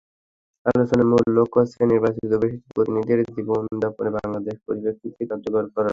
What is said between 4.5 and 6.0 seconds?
পরিপ্রেক্ষিতে কার্যকর করা।